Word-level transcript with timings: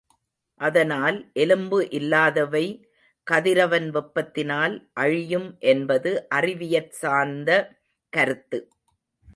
அதனால் 0.61 1.17
எலும்பு 1.33 1.79
இல்லாதவை 1.89 2.63
கதிரவன் 3.27 3.87
வெப்பத்தினால் 3.89 4.75
அழியும் 4.93 5.49
என்பது 5.73 6.11
அறிவியற் 6.35 6.93
சார்ந்த 7.01 7.49
கருத்து. 8.13 8.59